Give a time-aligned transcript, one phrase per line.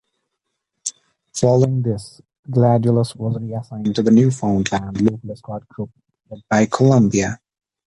[1.35, 5.91] Following this, "Gladiolus" was reassigned to the Newfoundland Local Escort Group,
[6.31, 7.39] led by "Columbia".